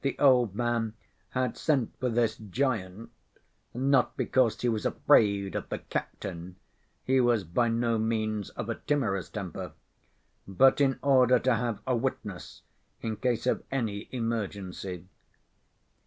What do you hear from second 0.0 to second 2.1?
The old man had sent for